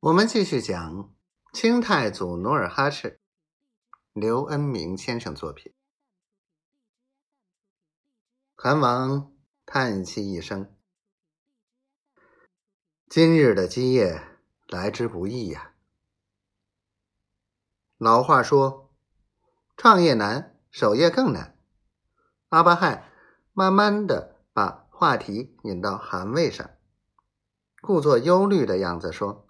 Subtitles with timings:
[0.00, 1.14] 我们继续讲
[1.52, 3.20] 清太祖努尔哈赤，
[4.14, 5.74] 刘恩明先生作品。
[8.56, 9.30] 韩王
[9.66, 10.74] 叹息一声
[13.10, 14.38] ：“今日的基业
[14.68, 15.74] 来之不易呀。”
[17.98, 18.94] 老话说
[19.76, 21.58] ：“创业难，守业更难。”
[22.48, 23.12] 阿巴亥
[23.52, 26.70] 慢慢的把话题引到韩魏上，
[27.82, 29.46] 故作忧虑的样子说。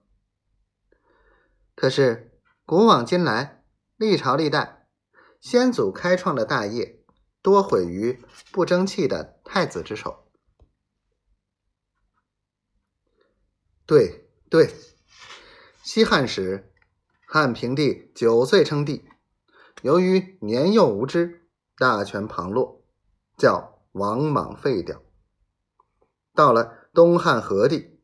[1.81, 2.31] 可是，
[2.67, 3.65] 古往今来，
[3.97, 4.87] 历朝历代，
[5.41, 7.03] 先祖开创的大业，
[7.41, 8.23] 多毁于
[8.53, 10.31] 不争气的太子之手。
[13.87, 14.75] 对对，
[15.83, 16.71] 西汉时，
[17.27, 19.09] 汉平帝九岁称帝，
[19.81, 22.85] 由于年幼无知，大权旁落，
[23.39, 25.01] 叫王莽废掉。
[26.35, 27.99] 到了东汉和帝，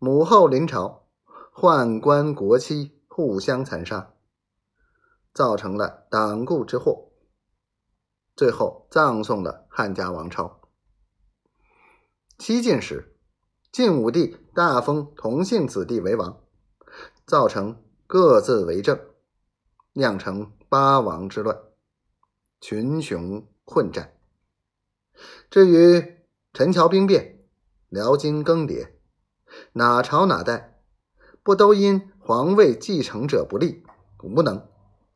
[0.00, 1.06] 母后临朝，
[1.54, 2.99] 宦官国戚。
[3.20, 4.14] 互相残杀，
[5.34, 7.10] 造成了党锢之祸，
[8.34, 10.62] 最后葬送了汉家王朝。
[12.38, 13.14] 西晋时，
[13.70, 16.42] 晋武帝大封同姓子弟为王，
[17.26, 18.98] 造成各自为政，
[19.92, 21.60] 酿成八王之乱，
[22.58, 24.16] 群雄混战。
[25.50, 27.44] 至于陈桥兵变、
[27.90, 28.92] 辽金更迭，
[29.74, 30.80] 哪朝哪代，
[31.42, 32.10] 不都因？
[32.30, 33.82] 皇位继承者不立
[34.22, 34.64] 无能，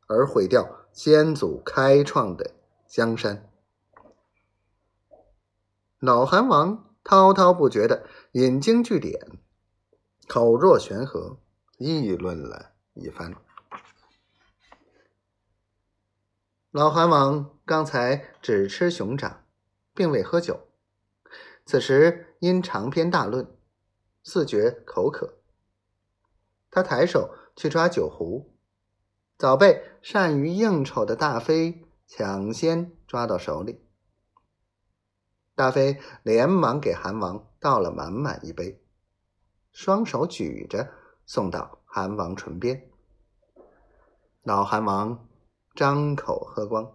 [0.08, 2.50] 而毁掉先祖开创的
[2.88, 3.48] 江山。
[6.00, 9.38] 老韩王滔滔不绝的引经据典，
[10.26, 11.38] 口若悬河，
[11.78, 13.32] 议论了一番。
[16.72, 19.44] 老韩王刚才只吃熊掌，
[19.94, 20.66] 并未喝酒，
[21.64, 23.46] 此时因长篇大论，
[24.24, 25.34] 似觉口渴。
[26.74, 28.52] 他抬手去抓酒壶，
[29.38, 33.86] 早被善于应酬的大飞抢先抓到手里。
[35.54, 38.82] 大飞连忙给韩王倒了满满一杯，
[39.70, 40.90] 双手举着
[41.24, 42.90] 送到韩王唇边。
[44.42, 45.28] 老韩王
[45.76, 46.92] 张口喝光。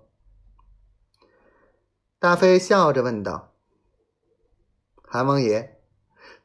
[2.20, 3.54] 大飞笑着问道
[5.08, 5.82] ：“韩王爷，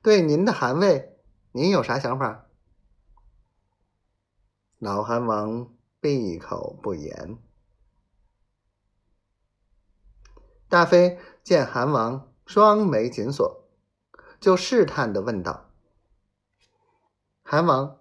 [0.00, 1.18] 对您的韩位，
[1.50, 2.42] 您有啥想法？”
[4.78, 7.38] 老韩王闭口不言。
[10.68, 13.68] 大飞见韩王双眉紧锁，
[14.40, 15.70] 就试探的问道
[17.44, 18.00] ：“韩王，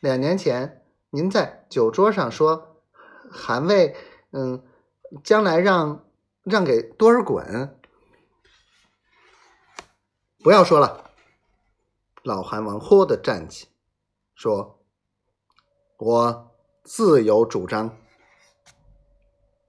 [0.00, 2.82] 两年前您在酒桌上说，
[3.30, 3.96] 韩魏，
[4.32, 4.66] 嗯，
[5.22, 6.04] 将来让
[6.42, 7.74] 让给多尔衮。
[10.40, 11.12] 不要说了。”
[12.24, 13.68] 老韩王豁的站起，
[14.34, 14.74] 说。
[15.98, 16.50] 我
[16.84, 17.90] 自有主张。